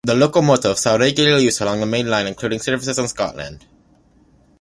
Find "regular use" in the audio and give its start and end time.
0.95-1.61